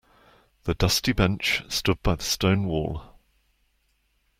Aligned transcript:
The 0.63 0.73
dusty 0.73 1.11
bench 1.13 1.61
stood 1.69 2.01
by 2.01 2.15
the 2.15 2.23
stone 2.23 2.65
wall. 2.65 3.19